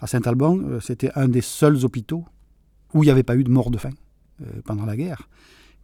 [0.00, 2.24] À Saint-Alban, euh, c'était un des seuls hôpitaux
[2.94, 3.92] où il n'y avait pas eu de mort de faim
[4.42, 5.28] euh, pendant la guerre.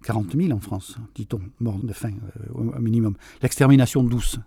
[0.04, 2.14] 40 000 en France, dit-on, morts de faim
[2.52, 3.14] au minimum.
[3.40, 4.40] L'extermination douce,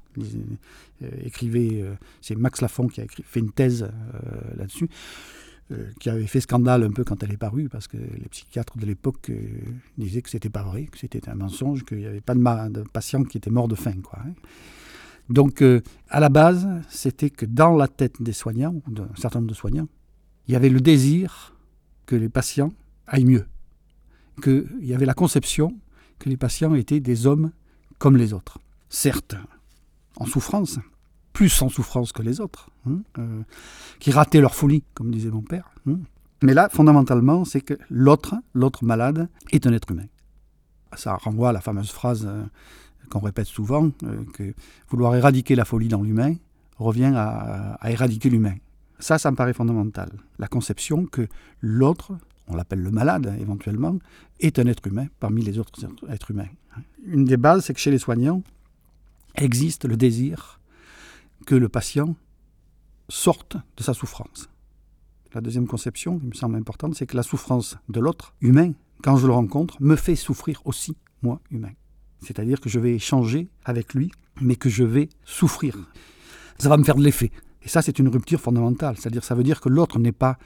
[1.24, 1.82] écrivait,
[2.20, 3.90] c'est Max Lafont qui a écrit, fait une thèse
[4.58, 4.90] là-dessus.
[5.72, 8.78] Euh, qui avait fait scandale un peu quand elle est parue, parce que les psychiatres
[8.78, 9.42] de l'époque euh,
[9.98, 13.24] disaient que c'était pas vrai, que c'était un mensonge, qu'il n'y avait pas de, patients
[13.24, 13.96] qui étaient morts de faim.
[14.14, 14.34] Hein.
[15.30, 19.50] Donc, euh, à la base, c'était que dans la tête des soignants, d'un certain nombre
[19.50, 19.88] de soignants,
[20.48, 21.56] il y avait le désir
[22.06, 22.72] que les patients
[23.08, 23.46] aillent mieux,
[24.42, 25.76] qu'il y avait la conception
[26.20, 27.52] que les patients étaient des hommes
[27.98, 28.60] comme les autres.
[28.90, 29.36] Certes,
[30.18, 30.80] en souffrance,
[31.34, 33.42] plus en souffrance que les autres, hein, euh,
[34.00, 35.72] qui rataient leur folie, comme disait mon père.
[35.88, 36.00] Hein.
[36.42, 40.06] Mais là, fondamentalement, c'est que l'autre, l'autre malade, est un être humain.
[40.96, 42.44] Ça renvoie à la fameuse phrase euh,
[43.10, 44.54] qu'on répète souvent, euh, que
[44.90, 46.36] vouloir éradiquer la folie dans l'humain
[46.78, 48.56] revient à, éradiquer l'humain.
[49.00, 50.10] Ça, ça me paraît fondamental.
[50.40, 51.28] La conception que
[51.62, 52.14] l'autre,
[52.48, 53.98] on l'appelle le malade éventuellement,
[54.40, 56.50] est un être humain parmi les autres êtres humains.
[57.06, 58.42] Une des bases, c'est que chez les soignants
[59.36, 60.60] existe le désir
[61.46, 62.16] que le patient
[63.10, 64.50] sorte de sa souffrance.
[65.34, 68.72] La deuxième conception, qui me semble importante, c'est que la souffrance de l'autre, humain,
[69.04, 71.74] quand je le rencontre, me fait souffrir aussi, moi, humain.
[72.22, 75.78] C'est-à-dire que je vais échanger avec lui, mais que je vais souffrir.
[76.58, 77.32] Ça va me faire de l'effet.
[77.64, 78.96] Et ça, c'est une rupture fondamentale.
[78.98, 80.38] C'est-à-dire, ça veut dire que l'autre n'est pas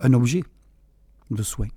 [0.00, 0.44] un objet
[1.30, 1.68] de soin.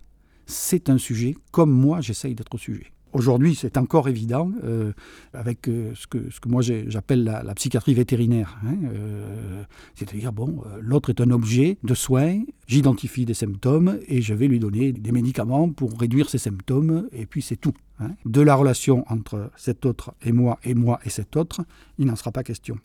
[0.46, 2.92] C'est un sujet, comme moi, j'essaye d'être sujet.
[3.14, 4.94] Aujourd'hui, c'est encore évident euh,
[5.34, 8.58] avec euh, ce, que, moi j'appelle la, psychiatrie vétérinaire.
[8.66, 9.64] Hein, euh,
[9.96, 14.60] c'est-à-dire, bon, l'autre est un objet de soins, j'identifie des symptômes et je vais lui
[14.60, 17.74] donner des médicaments pour réduire ces symptômes, et puis c'est tout.
[18.00, 18.12] Hein.
[18.26, 21.62] De la relation entre cet autre et moi, et moi et cet autre,
[21.98, 22.78] il n'en sera pas question.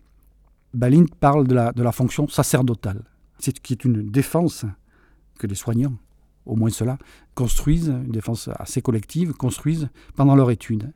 [0.74, 3.04] Balint parle de la, de la fonction sacerdotale,
[3.38, 4.64] c'est qui est une défense
[5.38, 5.96] que les soignants
[6.46, 6.98] au moins cela,
[7.34, 10.92] construisent, une défense assez collective, construisent pendant leur étude.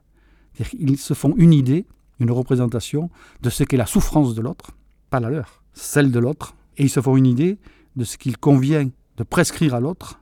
[0.78, 1.86] Ils se font une idée,
[2.18, 3.10] une représentation
[3.42, 4.72] de ce qu'est la souffrance de l'autre,
[5.10, 7.58] pas la leur, celle de l'autre, et ils se font une idée
[7.96, 10.20] de ce qu'il convient de prescrire à l'autre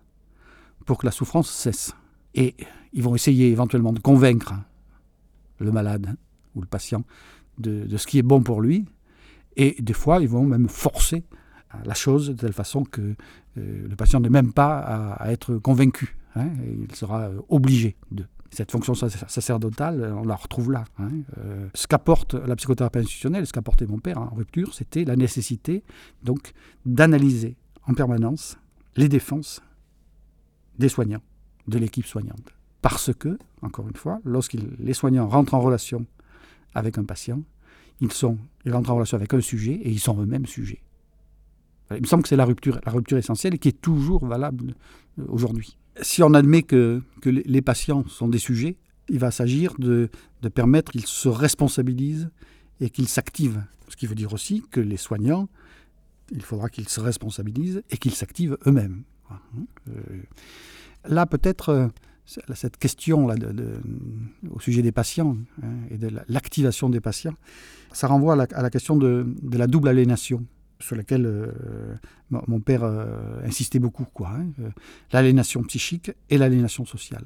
[0.86, 1.94] pour que la souffrance cesse.
[2.34, 2.54] Et
[2.92, 4.54] ils vont essayer éventuellement de convaincre
[5.58, 6.16] le malade
[6.54, 7.04] ou le patient
[7.58, 8.86] de, de, ce qui est bon pour lui,
[9.56, 11.24] et des fois ils vont même forcer
[11.84, 13.14] la chose de telle façon que
[13.58, 16.16] euh, le patient n'est même pas à, être convaincu.
[16.34, 18.24] Hein, il sera euh, obligé de.
[18.50, 20.84] Cette fonction sacerdotale, on la retrouve là.
[20.98, 25.16] Hein, euh, ce qu'apporte la psychothérapie institutionnelle, ce qu'apportait mon père en rupture, c'était la
[25.16, 25.84] nécessité
[26.22, 26.52] donc
[26.86, 27.56] d'analyser
[27.86, 28.56] en permanence
[28.96, 29.60] les défenses
[30.78, 31.20] des soignants,
[31.66, 32.54] de l'équipe soignante.
[32.80, 36.06] Parce que, encore une fois, lorsque les soignants rentrent en relation
[36.74, 37.42] avec un patient,
[38.00, 40.80] ils, sont, ils rentrent en relation avec un sujet et ils sont eux-mêmes sujets.
[41.94, 42.78] Il me semble que c'est la rupture,
[43.16, 44.74] essentielle et qui est toujours valable
[45.18, 45.76] euh, aujourd'hui.
[46.02, 48.76] Si on admet que, les patients sont des sujets,
[49.08, 50.10] il va s'agir de,
[50.54, 52.30] permettre qu'ils se responsabilisent
[52.80, 53.64] et qu'ils s'activent.
[53.88, 55.48] Ce qui veut dire aussi que les soignants,
[56.30, 59.02] il faudra qu'ils se responsabilisent et qu'ils s'activent eux-mêmes.
[59.88, 59.92] Euh,
[61.06, 61.88] là, peut-être, euh,
[62.54, 63.28] cette question
[64.50, 67.34] au sujet des patients hein, et de l'activation des patients,
[67.92, 70.44] ça renvoie à la, à la question de, de, la double aliénation
[70.80, 71.52] sur laquelle euh,
[72.30, 74.30] mon père euh, insistait beaucoup, quoi.
[74.30, 74.70] Hein, euh,
[75.12, 77.24] l'aliénation psychique et l'aliénation sociale.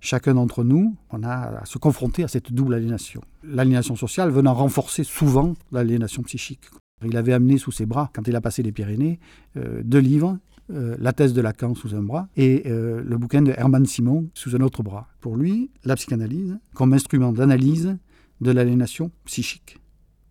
[0.00, 3.22] Chacun d'entre nous, on a à se confronter à cette double aliénation.
[3.42, 6.64] L'aliénation sociale venant renforcer souvent l'aliénation psychique.
[7.04, 9.18] Il avait amené sous ses bras, quand il a passé les Pyrénées,
[9.56, 14.28] deux livres, la thèse de Lacan sous un bras et le bouquin de Hermann Simon
[14.34, 15.08] sous un autre bras.
[15.20, 17.96] Pour lui, la psychanalyse comme instrument d'analyse
[18.40, 19.78] de l'aliénation psychique.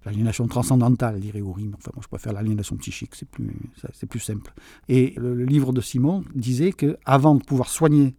[0.05, 3.25] L'aliénation transcendantale, dirait Uri, enfin moi je préfère l'aliénation psychique, c'est
[4.07, 4.53] plus, simple.
[4.89, 8.15] Et le, livre de Simon disait qu'avant de pouvoir soigner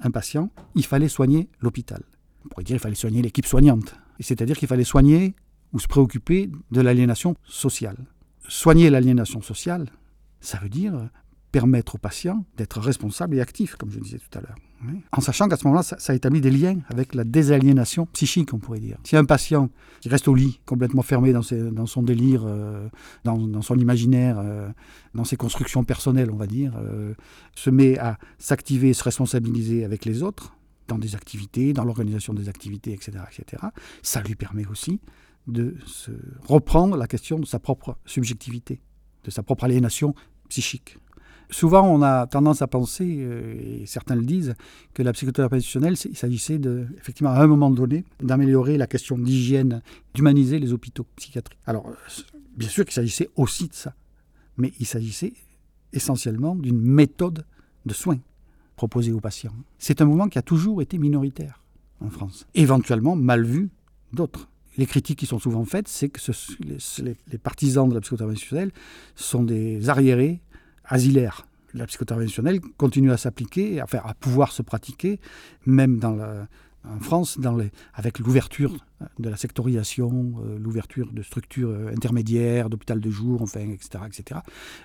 [0.00, 2.02] un patient, il fallait soigner l'hôpital.
[2.44, 3.94] On pourrait dire qu'il fallait soigner l'équipe soignante.
[4.18, 5.34] C'est-à-dire qu'il fallait soigner
[5.72, 7.96] ou se préoccuper de l'aliénation sociale.
[8.48, 9.88] Soigner l'aliénation sociale,
[10.40, 11.08] ça veut dire
[11.52, 14.56] permettre au patient d'être responsable et actif, comme je disais tout à l'heure.
[15.12, 18.80] En sachant qu'à ce moment-là, ça, établit des liens avec la désaliénation psychique, on pourrait
[18.80, 18.98] dire.
[19.04, 19.70] Si un patient
[20.00, 21.42] qui reste au lit, complètement fermé dans,
[21.86, 22.88] son délire, euh,
[23.24, 24.68] dans, son imaginaire, euh,
[25.14, 27.14] dans ses constructions personnelles, on va dire, euh,
[27.54, 30.56] se met à s'activer, se responsabiliser avec les autres,
[30.88, 33.62] dans des activités, dans l'organisation des activités, etc., etc.,
[34.02, 35.00] ça lui permet aussi
[35.46, 36.10] de se
[36.46, 38.80] reprendre la question de sa propre subjectivité,
[39.24, 40.14] de sa propre aliénation
[40.48, 40.98] psychique
[41.52, 44.54] souvent, on a tendance à penser, euh, et certains le disent,
[44.94, 49.18] que la psychothérapie institutionnelle, il s'agissait de, effectivement, à un moment donné, d'améliorer la question
[49.18, 49.82] d'hygiène,
[50.14, 51.58] d'humaniser les hôpitaux psychiatriques.
[51.66, 51.86] Alors,
[52.56, 53.94] bien sûr qu'il s'agissait aussi de ça,
[54.56, 55.32] mais il s'agissait
[55.92, 57.44] essentiellement d'une méthode
[57.86, 58.18] de soins
[58.76, 59.54] proposée aux patients.
[59.78, 61.62] C'est un mouvement qui a toujours été minoritaire
[62.00, 63.70] en France, éventuellement mal vu
[64.12, 64.48] d'autres.
[64.78, 66.20] Les critiques qui sont souvent faites, c'est que
[66.64, 68.72] les, partisans de la psychothérapie
[69.14, 70.40] sont des arriérés
[70.84, 71.46] asilaires.
[71.74, 75.20] La psychothérapie continue à s'appliquer, enfin à pouvoir se pratiquer,
[75.64, 76.00] même
[76.84, 77.38] en France,
[77.94, 78.84] avec l'ouverture
[79.18, 84.40] de la sectorisation, euh, l'ouverture de structures euh, intermédiaires, d'hôpital de jour, enfin, etc., etc.,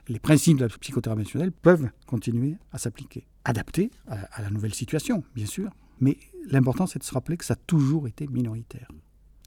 [0.08, 5.46] les principes de la psychothérapie peuvent continuer à s'appliquer, adaptés à, la nouvelle situation, bien
[5.46, 5.72] sûr.
[6.00, 6.18] Mais
[6.50, 8.92] l'important, c'est de se rappeler que ça a toujours été minoritaire.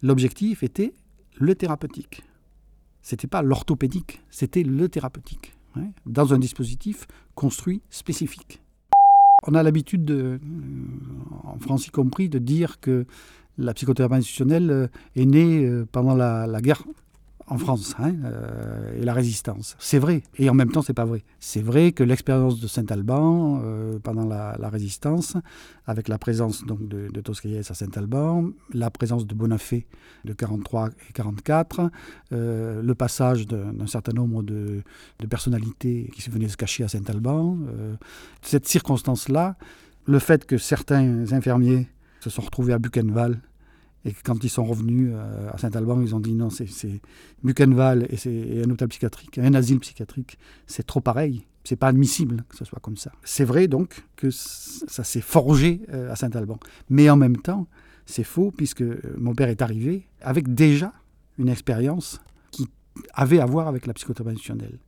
[0.03, 0.95] L'objectif était
[1.37, 2.25] le thérapeutique.
[3.03, 5.55] C'était pas l'orthopédique, c'était le thérapeutique,
[6.07, 8.61] dans un dispositif construit spécifique.
[9.47, 10.39] On a l'habitude, euh,
[11.45, 13.07] en France y compris, de dire que
[13.57, 14.87] la psychothérapie institutionnelle euh,
[15.17, 16.83] est née euh, pendant la guerre
[17.51, 19.77] en France hein, euh, et la résistance.
[19.81, 21.25] C'est vrai, et en même temps, c'est pas vrai.
[21.41, 25.37] C'est vrai que l'expérience de Saint-Alban euh, pendant la, résistance,
[25.87, 27.21] avec la présence donc de, de
[27.59, 29.87] à Saint-Alban, la présence de Bonafé
[30.25, 31.91] de 43 et 44,
[32.33, 34.83] euh, le passage d'un certain nombre de,
[35.19, 37.59] de, personnalités qui venaient se cacher à Saint-Alban,
[38.43, 39.57] cette circonstance-là,
[40.07, 41.89] le fait que certains infirmiers
[42.21, 43.41] se sont retrouvés à Buchenwald
[44.05, 46.67] et quand ils sont revenus euh, à Saint-Alban, ils ont dit non, c'est
[47.43, 51.45] Buchenwald et c'est un hôpital psychiatrique, un asile psychiatrique, c'est trop pareil.
[51.63, 53.13] C'est pas admissible que ce soit comme ça.
[53.23, 56.59] C'est vrai donc que ça s'est forgé euh, à Saint-Alban.
[56.89, 57.67] Mais en même temps,
[58.07, 60.95] c'est faux puisque euh, mon père est arrivé avec déjà
[61.39, 62.67] une expérience qui
[63.13, 64.79] avait à voir avec la psychothérapie institutionnelle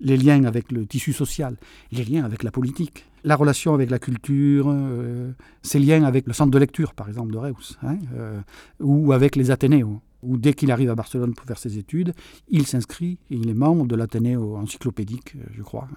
[0.00, 1.56] les liens avec le tissu social,
[1.92, 6.32] les liens avec la politique, la relation avec la culture, euh, ses liens avec le
[6.32, 8.40] centre de lecture, par exemple, de Reus, hein, euh,
[8.80, 12.14] ou avec les Athénéos, où dès qu'il arrive à Barcelone pour faire ses études,
[12.48, 15.88] il s'inscrit et il est membre de l'Athénéo encyclopédique, euh, je crois.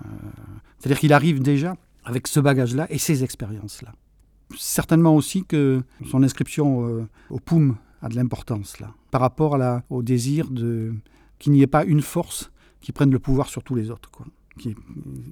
[0.79, 3.93] C'est-à-dire qu'il arrive déjà avec ce bagage-là et ces expériences-là.
[4.57, 10.01] Certainement aussi que son inscription au POUM a de l'importance, là, par rapport à au
[10.01, 10.95] désir de
[11.37, 12.51] qu'il n'y ait pas une force
[12.81, 14.09] qui prennent le pouvoir sur tous les autres.
[14.59, 14.75] Qui,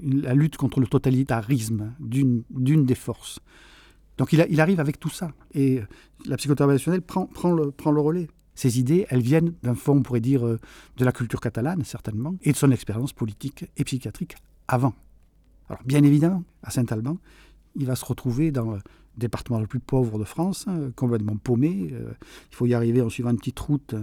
[0.04, 3.40] la lutte contre le totalitarisme d'une des forces.
[4.18, 5.32] Donc il, arrive avec tout ça.
[5.54, 5.82] Et
[6.26, 8.28] la psychothérapie prend, prend, le, prend le relais.
[8.56, 10.60] Ces idées, elles viennent d'un fond, on pourrait dire, euh,
[10.98, 14.36] de la culture catalane, certainement, et de son expérience politique et psychiatrique
[14.68, 14.96] avant.
[15.70, 17.18] Alors, bien évidemment, à Saint-Alban,
[17.78, 18.80] il va se retrouver dans le
[19.18, 21.90] département le plus pauvre de France, hein, complètement paumé.
[21.92, 22.12] Euh,
[22.52, 23.96] il faut y arriver en suivant une petite route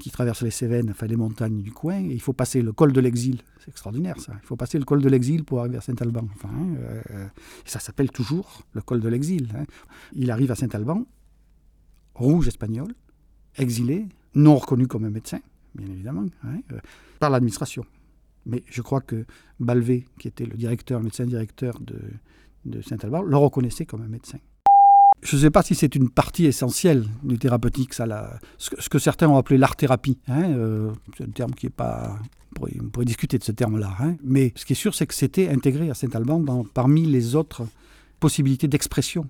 [0.00, 3.00] qui traverse les Cévennes, enfin les montagnes du coin, il faut passer le col de
[3.00, 3.40] l'exil.
[3.60, 4.32] C'est extraordinaire ça.
[4.42, 6.26] Il faut passer le col de l'exil pour arriver à Saint-Alban.
[6.34, 6.74] Enfin, hein,
[7.10, 7.26] euh,
[7.64, 9.48] ça s'appelle toujours le col de l'exil.
[9.56, 9.64] Hein.
[10.14, 11.06] Il arrive à Saint-Alban,
[12.14, 12.88] rouge espagnol,
[13.56, 15.40] exilé, non reconnu comme un médecin,
[15.74, 16.80] bien évidemment, euh,
[17.20, 17.84] par l'administration.
[18.46, 19.24] Mais je crois que
[19.60, 21.98] Balvé, qui était le directeur, médecin directeur de,
[22.64, 24.38] de Saint-Alban, le reconnaissait comme un médecin
[25.24, 29.28] je ne sais pas si c'est une partie essentielle du thérapeutique, ça, ce, que, certains
[29.28, 30.18] ont appelé l'art-thérapie.
[30.28, 32.18] Hein, euh, c'est un terme qui n'est pas...
[32.60, 33.96] On pourrait, discuter de ce terme-là.
[33.98, 34.16] Hein.
[34.22, 37.66] mais ce qui est sûr, c'est que c'était intégré à Saint-Alban parmi les autres
[38.20, 39.26] possibilités d'expression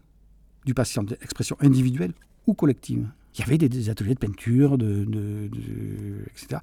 [0.66, 2.12] du patient, d'expression individuelle
[2.46, 3.08] ou collective.
[3.34, 5.06] Il y avait des, ateliers de peinture, de,
[6.36, 6.60] etc.,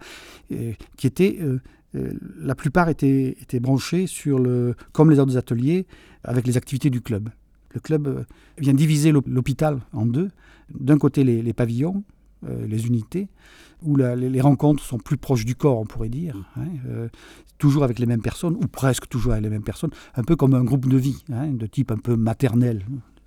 [0.98, 1.38] qui étaient...
[1.42, 1.62] Euh,
[1.94, 5.86] la plupart étaient, branchés sur le, comme les autres ateliers,
[6.24, 7.30] avec les activités du club.
[7.74, 8.24] Le club euh,
[8.58, 10.30] vient diviser l'hôpital en deux.
[10.74, 12.04] D'un côté, les, pavillons,
[12.48, 13.28] euh, les unités,
[13.82, 17.10] où les, rencontres sont plus proches du corps, on pourrait dire, hein, euh,
[17.58, 20.54] toujours avec les mêmes personnes, ou presque toujours avec les mêmes personnes, un peu comme
[20.54, 22.86] un groupe de vie, hein, de type un peu maternel,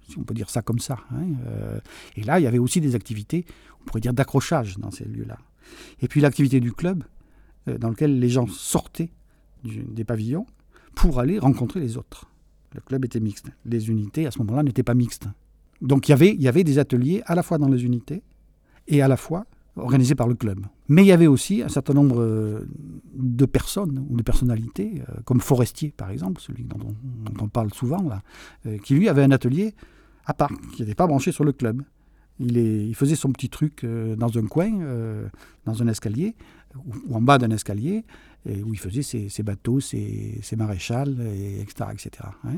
[0.08, 0.98] si on peut dire ça comme ça.
[1.10, 1.80] Hein,
[2.16, 3.44] et là, il y avait aussi des activités,
[3.82, 5.38] on pourrait dire d'accrochage dans ces lieux-là.
[6.00, 7.04] Et puis l'activité du club,
[7.66, 9.11] dans lequel les gens sortaient
[9.64, 10.47] des pavillons
[10.94, 12.30] pour aller rencontrer les autres.
[12.75, 13.47] Le club était mixte.
[13.64, 15.28] Les unités, à ce moment-là, n'étaient pas mixtes.
[15.80, 18.23] Donc il y, avait, il y avait des ateliers à la fois dans les unités
[18.88, 20.61] et à la fois organisés par le club.
[20.88, 22.68] Mais il y avait aussi un certain nombre euh,
[23.14, 26.78] de personnes ou de personnalités, euh, comme Forestier par exemple, celui dont
[27.40, 28.23] on, parle souvent, là,
[28.66, 29.75] euh, qui lui avait un atelier
[30.26, 31.83] à part, qui n'était pas branché sur le club.
[32.40, 34.73] Il, faisait son petit truc dans un coin,
[35.66, 36.35] dans un escalier,
[36.86, 38.04] ou, en bas d'un escalier,
[38.46, 41.90] où il faisait ses, bateaux, ses, maréchals, et, etc.
[41.92, 42.10] etc.
[42.44, 42.54] Hein,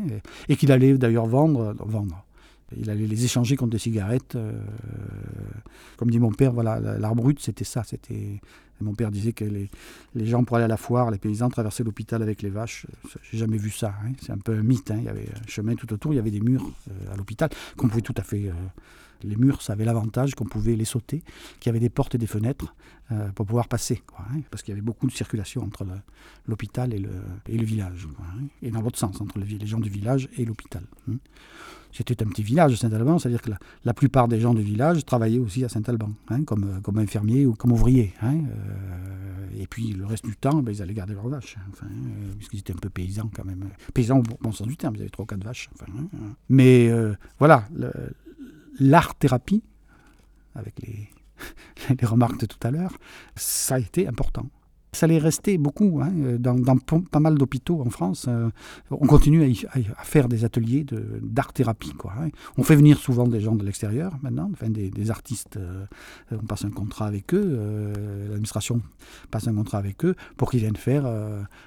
[0.49, 2.27] et, qu'il allait d'ailleurs vendre, vendre.
[2.77, 4.35] Il allait les échanger contre des cigarettes.
[4.35, 4.53] Euh,
[5.97, 7.85] comme dit mon père, voilà, l'art brut, c'était ça.
[7.85, 8.41] C'était
[8.81, 9.71] mon père disait que les,
[10.15, 12.87] les, gens pour aller à la foire, les paysans traversaient l'hôpital avec les vaches.
[13.31, 13.95] J'ai jamais vu ça.
[14.05, 14.13] Hein.
[14.21, 14.91] C'est un peu un mythe.
[14.91, 14.97] Hein.
[14.99, 17.49] Il y avait un chemin tout autour, il y avait des murs euh, à l'hôpital
[17.77, 18.49] qu'on pouvait tout à fait.
[18.49, 18.53] Euh,
[19.23, 21.23] les murs, ça avait l'avantage qu'on pouvait les sauter,
[21.61, 22.75] qu'il y avait des portes et des fenêtres
[23.13, 24.03] euh, pour pouvoir passer.
[24.19, 24.41] Hein.
[24.51, 25.87] parce qu'il y avait beaucoup de circulation entre
[26.47, 28.09] l'hôpital et le, village.
[28.63, 30.83] et dans l'autre sens, entre les gens du village et l'hôpital.
[31.97, 33.51] C'était un petit village, Saint-Alban, c'est-à-dire que
[33.85, 37.47] la, plupart des gens du village travaillaient aussi à Saint-Alban, hein, comme, euh, comme infirmiers
[37.47, 38.13] ou comme ouvriers.
[38.21, 41.71] Hein, euh, et puis le reste du temps, ben, ils allaient garder leurs vaches, hein,
[41.73, 43.71] enfin, euh, puisqu'ils étaient un peu paysans quand même.
[43.95, 45.71] Paysans au bon sens du terme, ils avaient trois ou quatre vaches.
[46.51, 46.91] Mais
[47.39, 47.67] voilà,
[48.79, 49.63] l'art-thérapie,
[50.55, 51.09] avec les,
[52.01, 52.97] les remarques de tout à l'heure,
[53.35, 54.49] ça a été important
[54.97, 56.57] ça allait rester beaucoup hein, dans,
[57.11, 58.27] pas mal d'hôpitaux en France.
[58.29, 58.49] Euh,
[58.91, 60.87] on continue à, faire des ateliers
[61.21, 61.93] d'art-thérapie.
[62.05, 62.31] Hein.
[62.57, 65.59] On fait venir souvent des gens de l'extérieur maintenant, enfin des, artistes.
[65.59, 65.85] Euh,
[66.33, 68.81] on passe un contrat avec eux, euh, l'administration
[69.31, 71.07] passe un contrat avec eux pour qu'ils viennent faire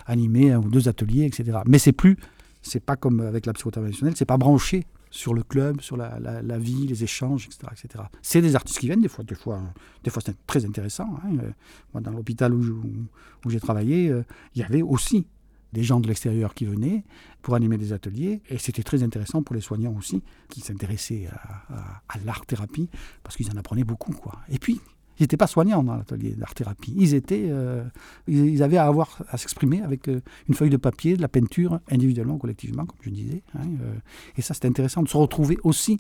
[0.05, 1.59] animer un ou deux ateliers, etc.
[1.67, 2.17] Mais c'est plus,
[2.61, 6.87] c'est pas comme avec la psychothérapie c'est pas branché sur le club, sur la, vie,
[6.87, 7.59] les échanges, etc.
[7.71, 8.03] etc.
[8.21, 9.61] C'est des artistes qui viennent, des fois, des fois,
[10.03, 11.19] des fois c'est très intéressant.
[11.23, 11.37] Hein.
[11.41, 11.51] Euh,
[11.93, 13.07] moi, dans l'hôpital où,
[13.47, 14.23] j'ai travaillé, euh,
[14.55, 15.27] il y avait aussi
[15.73, 17.03] des gens de l'extérieur qui venaient
[17.41, 22.01] pour animer des ateliers, et c'était très intéressant pour les soignants aussi, qui s'intéressaient à,
[22.07, 22.89] à l'art-thérapie,
[23.23, 24.13] parce qu'ils en apprenaient beaucoup.
[24.13, 24.39] Quoi.
[24.49, 24.81] Et puis,
[25.19, 26.93] ils n'étaient pas soignants dans l'atelier d'art-thérapie.
[26.95, 27.83] Ils, euh,
[28.27, 31.79] ils avaient à avoir à s'exprimer avec euh, une feuille de papier, de la peinture,
[31.91, 33.43] individuellement ou collectivement, comme je disais.
[33.55, 33.93] Hein, euh.
[34.38, 35.99] et ça, c'était intéressant de se retrouver aussi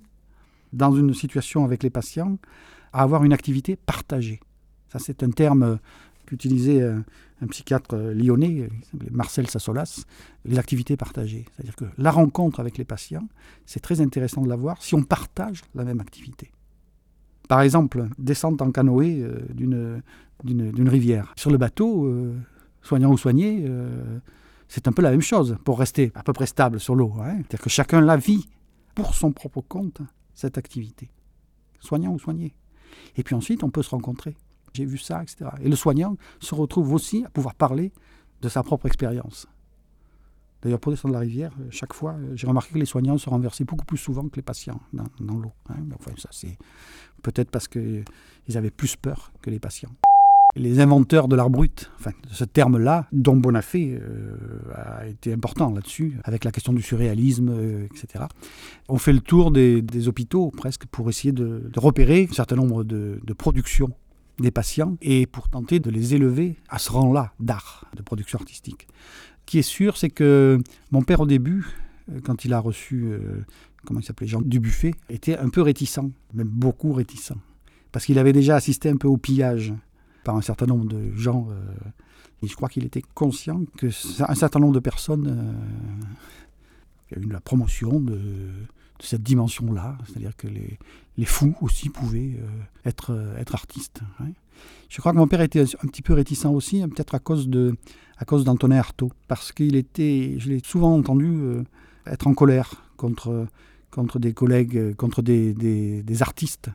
[0.71, 2.37] dans une situation avec les patients,
[2.93, 4.39] à avoir une activité partagée.
[4.87, 5.79] Ça, c'est un terme
[6.25, 7.03] qu'utilisait un,
[7.47, 8.69] psychiatre lyonnais,
[9.11, 10.05] Marcel Sassolas,
[10.45, 11.45] les activités partagées.
[11.55, 13.27] C'est-à-dire que la rencontre avec les patients,
[13.65, 16.51] c'est très intéressant de la voir si on partage la même activité.
[17.49, 19.99] Par exemple, descendre en canoë euh,
[20.43, 21.33] d'une rivière.
[21.35, 22.37] Sur le bateau, euh,
[22.83, 24.19] soignant ou soigné, euh,
[24.67, 27.11] c'est un peu la même chose pour rester à peu près stable sur l'eau.
[27.19, 27.37] Hein.
[27.37, 28.47] C'est-à-dire que chacun la vit
[28.93, 30.03] pour son propre compte,
[30.35, 31.09] cette activité.
[31.79, 32.53] Soignant ou soigné.
[33.17, 34.37] Et puis ensuite, on peut se rencontrer.
[34.73, 35.49] J'ai vu ça, etc.
[35.63, 37.91] Et le soignant se retrouve aussi à pouvoir parler
[38.43, 39.47] de sa propre expérience.
[40.61, 43.29] D'ailleurs, pour descendre la rivière, euh, chaque fois, euh, j'ai remarqué que les soignants se
[43.29, 45.51] renversaient beaucoup plus souvent que les patients dans, l'eau.
[45.69, 45.75] Hein.
[45.97, 46.57] Enfin, ça, c'est
[47.23, 48.03] peut-être parce qu'ils
[48.55, 49.91] avaient plus peur que les patients.
[50.55, 54.35] Les inventeurs de l'art brut, enfin, ce terme-là, dont Bonafé euh,
[54.73, 58.25] a été important là-dessus, avec la question du surréalisme, etc.,
[58.89, 63.33] ont fait le tour des, hôpitaux presque pour essayer de, repérer un certain nombre de
[63.37, 63.91] productions
[64.39, 68.87] des patients et pour tenter de les élever à ce rang-là d'art, de production artistique
[69.49, 70.59] qui est sûr, c'est que
[70.91, 71.65] mon père, au début,
[72.11, 73.43] euh, quand il a reçu, euh,
[73.83, 76.01] comment il s'appelait, Jean Dubuffet, était un peu réticent,
[76.35, 77.33] même beaucoup réticent.
[77.91, 79.73] Parce qu'il avait déjà assisté un peu au pillage
[80.23, 81.47] par un certain nombre de gens.
[81.49, 81.73] Euh,
[82.43, 83.87] et je crois qu'il était conscient que
[84.21, 85.55] un certain nombre de personnes.
[87.09, 88.19] il y a eu la promotion de,
[89.01, 90.77] cette dimension-là, c'est-à-dire que les,
[91.25, 92.37] fous aussi pouvaient
[92.85, 94.01] être, être artistes.
[94.19, 94.29] Hein.
[94.89, 97.47] Je crois que mon père était un petit peu réticent aussi, hein, peut-être à cause
[97.49, 97.75] de
[98.19, 101.63] à cause d'Antonin Artaud, parce qu'il était, je l'ai souvent entendu euh,
[102.05, 103.47] être en colère contre,
[103.91, 106.69] contre des collègues, euh, contre des, artistes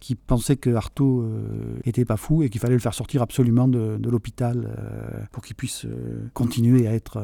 [0.00, 3.68] qui pensaient que Artaud euh, était pas fou et qu'il fallait le faire sortir absolument
[3.68, 4.68] de, de l'hôpital
[5.30, 5.86] pour qu'il puisse
[6.32, 7.18] continuer à être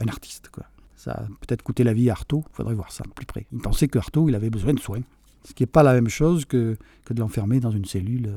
[0.00, 0.50] un artiste.
[0.96, 3.46] Ça a peut-être coûté la vie à Artaud, il faudrait voir ça de plus près.
[3.52, 3.98] Il pensait que
[4.28, 5.02] il avait besoin de soins.
[5.44, 6.76] Ce qui n'est pas la même chose que,
[7.08, 8.32] de l'enfermer dans une cellule.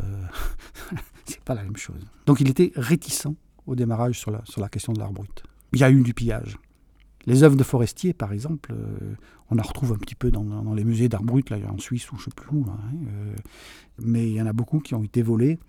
[1.25, 2.05] c'est pas la même chose.
[2.25, 3.27] Donc il était réticent
[3.69, 5.43] au démarrage sur la, question de l'art brut.
[5.73, 6.57] Il y a eu du pillage.
[7.25, 9.13] Les œuvres de Forestier, par exemple, euh,
[9.51, 12.15] on en retrouve un petit peu dans, les musées d'art brut, là, en Suisse ou
[12.15, 12.65] je ne sais plus où.
[12.67, 13.35] Hein, euh,
[13.99, 15.59] mais il y en a beaucoup qui ont été volés,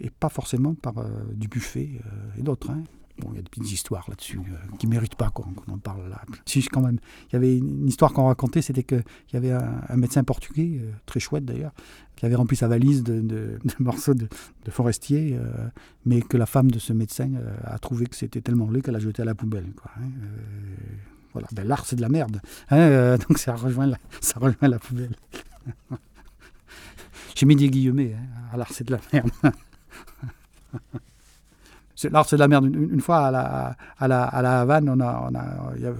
[0.00, 2.00] et pas forcément par euh, du buffet
[2.36, 2.70] et d'autres.
[2.70, 2.82] Hein.
[3.18, 5.78] Bon, il y a des petites histoires là-dessus euh, qui ne méritent pas qu'on en
[5.78, 6.20] parle là.
[6.44, 6.98] Si, quand même.
[7.28, 10.92] Il y avait une histoire qu'on racontait, c'était qu'il y avait un, médecin portugais, euh,
[11.06, 11.72] très chouette d'ailleurs,
[12.14, 14.28] qui avait rempli sa valise de, morceaux de,
[14.68, 15.68] forestier, euh,
[16.04, 17.30] mais que la femme de ce médecin
[17.64, 19.72] a trouvé que c'était tellement laid qu'elle a jeté à la poubelle.
[19.74, 20.10] Quoi, hein,
[21.32, 21.48] voilà.
[21.52, 22.42] Ben, L'art, c'est de la merde.
[22.68, 25.16] Hein, donc ça rejoint la, ça rejoint la poubelle.
[27.34, 28.14] J'ai mis des guillemets.
[28.14, 29.30] Hein, l'art, c'est de la merde.
[32.04, 32.66] L'art, c'est de la merde.
[32.66, 35.92] Une, fois à la, à la, à la Havane, on a, on a, y a,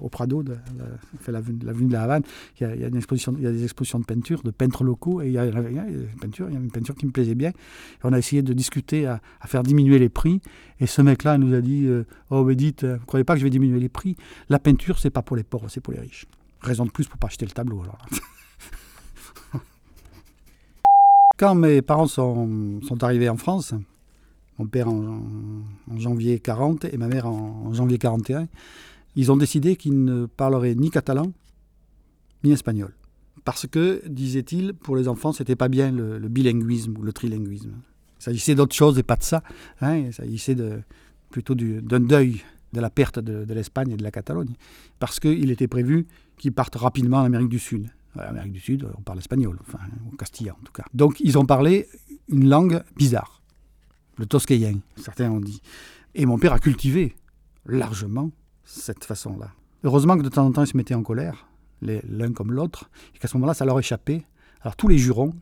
[0.00, 0.56] au Prado, de,
[1.28, 2.22] la, la de la Havane,
[2.60, 5.26] il y, a, une exposition, y a des expositions de peinture, de peintres locaux, et
[5.26, 7.52] il y a, une, peinture, il y a une peinture qui me plaisait bien.
[8.02, 10.40] On a essayé de discuter à, faire diminuer les prix.
[10.80, 13.38] Et ce mec-là nous a dit euh, Oh, mais dites, vous ne croyez pas que
[13.38, 14.16] je vais diminuer les prix?
[14.48, 16.26] La peinture, c'est pas pour les pauvres, c'est pour les riches.
[16.60, 17.82] Raison de plus pour pas acheter le tableau.
[17.82, 18.04] Alors.
[21.38, 23.74] Quand mes parents sont, sont arrivés en France,
[24.62, 25.20] mon père en,
[25.96, 28.46] janvier 40 et ma mère en, janvier 41,
[29.16, 31.32] ils ont décidé qu'ils ne parleraient ni catalan
[32.44, 32.94] ni espagnol.
[33.44, 37.72] Parce que, disait-il, pour les enfants, c'était pas bien le, bilinguisme ou le trilinguisme.
[38.20, 39.42] Il s'agissait d'autre chose et pas de ça.
[39.80, 39.96] Hein.
[39.96, 40.80] Il s'agissait de,
[41.30, 42.42] plutôt d'un deuil
[42.72, 44.54] de la perte de, l'Espagne et de la Catalogne.
[45.00, 46.06] Parce qu'il était prévu
[46.38, 47.88] qu'ils partent rapidement en Amérique du Sud.
[48.16, 49.78] En Amérique du Sud, on parle espagnol, enfin,
[50.12, 50.84] au castillan en tout cas.
[50.94, 51.88] Donc ils ont parlé
[52.28, 53.41] une langue bizarre,
[54.16, 55.60] le toscayen, certains ont dit.
[56.14, 57.14] Et mon père a cultivé
[57.66, 58.30] largement
[58.64, 59.50] cette façon-là.
[59.84, 61.46] Heureusement que de temps en temps, ils se mettaient en colère,
[61.80, 64.24] l'un comme l'autre, et qu'à ce moment-là, ça leur échappait.
[64.60, 65.34] Alors tous les jurons,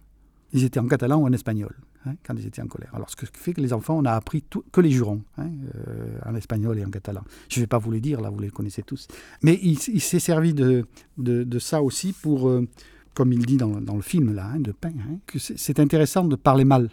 [0.53, 1.75] ils étaient en catalan ou en espagnol.
[2.07, 2.95] Hein, quand ils étaient en colère.
[2.95, 6.19] Alors, ce qui fait que les enfants, on a appris que les jurons, hein, euh,
[6.25, 7.21] en espagnol et en catalan.
[7.51, 9.07] Je ne vais pas vous les dire, là, vous les connaissez tous.
[9.43, 10.87] Mais il, s'est servi de,
[11.19, 12.67] de, ça aussi pour, euh,
[13.13, 14.95] comme il dit dans, dans le film, là, hein, de Pain,
[15.27, 16.89] que c'est intéressant de parler mal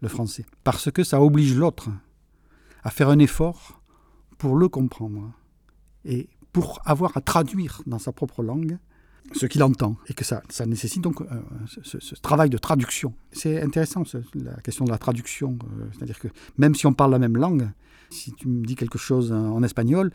[0.00, 1.88] le français, parce que ça oblige l'autre
[2.82, 3.80] à faire un effort
[4.38, 5.32] pour le comprendre
[6.04, 8.78] et pour avoir à traduire dans sa propre langue
[9.32, 11.26] ce qu'il entend, et que ça, ça nécessite donc euh,
[11.66, 13.12] ce, travail de traduction.
[13.32, 15.58] C'est intéressant, la question de la traduction.
[15.64, 17.68] Euh, c'est-à-dire que même si on parle la même langue,
[18.10, 20.12] si tu me dis quelque chose en, espagnol,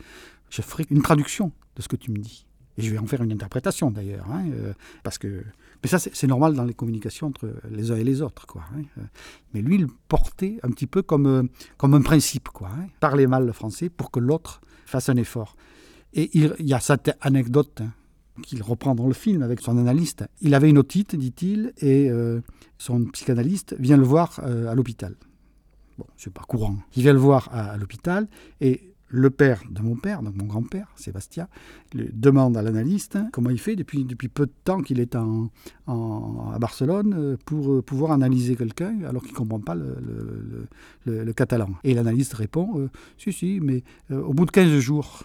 [0.50, 2.46] je ferai une traduction de ce que tu me dis.
[2.78, 5.44] Et je vais en faire une interprétation d'ailleurs, hein, euh, parce que
[5.82, 8.62] mais ça c'est normal dans les communications entre les uns et les autres, quoi.
[8.74, 9.04] Hein,
[9.52, 12.68] mais lui, il portait un petit peu comme comme un principe, quoi.
[12.68, 15.56] Hein, parler mal le français pour que l'autre fasse un effort.
[16.14, 17.82] Et il, y a cette anecdote
[18.42, 20.24] qu'il reprend dans le film avec son analyste.
[20.40, 22.40] Il avait une otite, dit-il, et euh,
[22.78, 25.14] son psychanalyste vient le voir euh, à l'hôpital.
[25.98, 26.76] Bon, c'est pas courant.
[26.96, 28.28] Il vient le voir à, l'hôpital
[28.60, 31.46] et le père de mon père, donc mon grand-père, Sébastien,
[31.94, 35.50] demande à l'analyste comment il fait depuis, peu de temps qu'il est en,
[35.86, 41.68] à Barcelone euh, pour pouvoir analyser quelqu'un alors qu'il ne comprend pas le, catalan.
[41.84, 42.88] Et l'analyste répond
[43.18, 45.24] Si, si, mais au bout de 15 jours,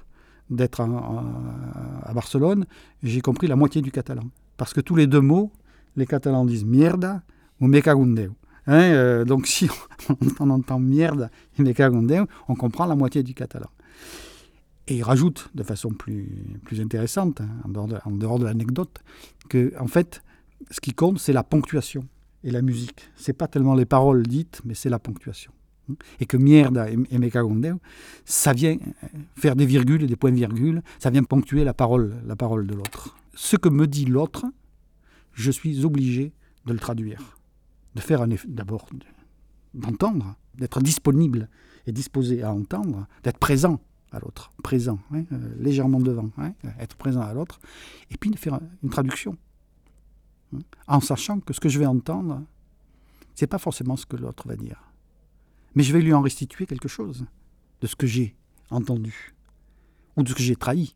[0.49, 2.65] d'être à Barcelone,
[3.03, 4.29] j'ai compris la moitié du catalan.
[4.55, 5.51] Parce que tous les deux mots,
[5.95, 7.21] les Catalans disent mierda
[7.59, 8.31] ou me cagundeu.
[8.67, 9.69] Hein, euh, donc si
[10.39, 13.69] on, entend mierda et me cagundeu, on comprend la moitié du catalan.
[14.87, 19.03] Et il rajoute de façon plus, plus intéressante, hein, en dehors de, l'anecdote,
[19.49, 20.23] que en fait,
[20.71, 22.07] ce qui compte, c'est la ponctuation
[22.43, 23.09] et la musique.
[23.15, 25.51] C'est pas tellement les paroles dites, mais c'est la ponctuation
[26.19, 27.79] et que mierda et, me
[28.25, 28.77] ça vient
[29.35, 33.15] faire des virgules et des points-virgules, ça vient ponctuer la parole, la parole de l'autre.
[33.35, 34.45] Ce que me dit l'autre,
[35.33, 36.33] je suis obligé
[36.65, 37.37] de le traduire,
[37.95, 38.87] de faire d'abord
[39.73, 41.49] d'entendre, d'être disponible
[41.85, 43.79] et disposé à entendre, d'être présent
[44.11, 47.59] à l'autre, présent, hein, euh, légèrement devant, hein, être présent à l'autre,
[48.09, 49.37] et puis de faire une traduction,
[50.55, 52.41] hein, en sachant que ce que je vais entendre,
[53.35, 54.87] c'est pas forcément ce que l'autre va dire
[55.77, 57.27] mais je vais lui en restituer quelque chose
[57.81, 58.35] de ce que j'ai
[58.71, 59.35] entendu
[60.15, 60.95] ou de ce que j'ai trahi.